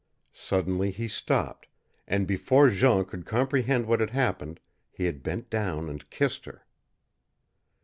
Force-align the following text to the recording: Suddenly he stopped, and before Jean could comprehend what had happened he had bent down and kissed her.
Suddenly 0.33 0.89
he 0.89 1.07
stopped, 1.07 1.67
and 2.07 2.25
before 2.25 2.71
Jean 2.71 3.05
could 3.05 3.23
comprehend 3.23 3.85
what 3.85 3.99
had 3.99 4.09
happened 4.09 4.59
he 4.89 5.05
had 5.05 5.21
bent 5.21 5.51
down 5.51 5.87
and 5.89 6.09
kissed 6.09 6.45
her. 6.45 6.65